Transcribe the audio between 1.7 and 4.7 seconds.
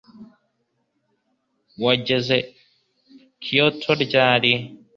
Wageze i Kyoto ryari